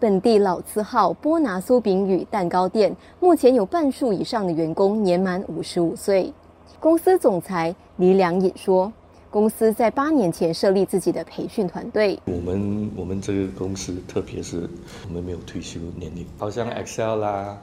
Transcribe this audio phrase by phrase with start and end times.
[0.00, 6.32] 本地老字号波拿酥饼与蛋糕店目前有半数以上的员工年满五十五岁。
[6.78, 8.92] 公司总裁李良颖说
[9.28, 14.70] ：“公司在八年前设立自己的培训团队，我们我们这个公司特别是
[15.08, 17.58] 我们没有退休年龄，好像 Excel 啦。”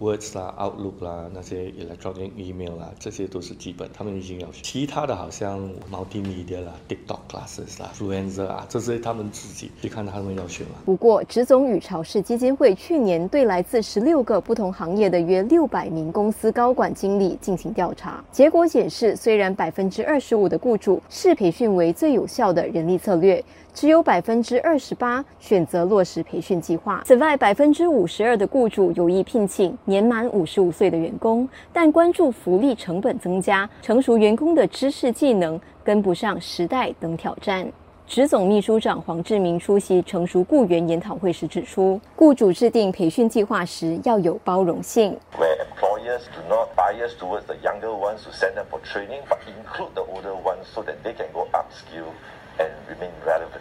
[0.00, 10.70] Words 啦、Outlook 啦、那些 electronic email 啦，這些都是基本，他們已經要其他的好像 multimedia 啦、TikTok classes 啦、fluencer 啊，這些他們自己，去看他們要學嘛？
[10.84, 27.00] 不過，職總與潮市基金會去年對來自十六個不同行業的約六百名公司高管經理進行調查，結果顯示，雖然百分之二十五的雇主視培訓為最有效的人力策略，只有百分之二十八選擇落實培訓計劃。
[27.04, 29.76] 此外，百分之五十二的雇主有意聘請。
[29.86, 37.70] 年满五十五岁的员工，但关注福利成本增加、成熟员工的知识技能跟不上时代等挑战。
[38.06, 45.16] 职总秘书长黄志明出席成熟雇员研讨会时指出，雇主制定培训计划时要有包容性。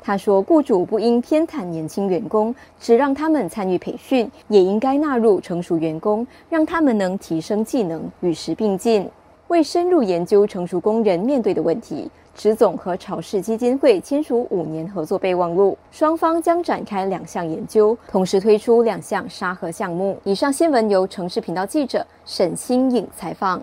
[0.04, 9.10] 他说：“雇主不应偏袒年轻员工，只让他们参与培训，也应该纳入成熟员工，让他们能提升技能，与时并进。”
[9.48, 20.18] 为深入研究成熟工人面对的问题，池总和潮市基金会签署五年合作备忘录，双方将展开两项研究，同时推出两项沙盒项目。
[20.24, 23.62] 以上新闻由城市频道记者沈新颖采访。